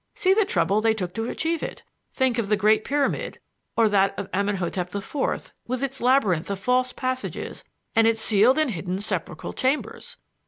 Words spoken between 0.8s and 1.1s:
they